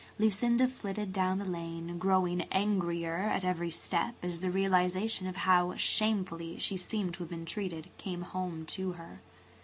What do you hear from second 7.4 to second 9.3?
treated came home to her.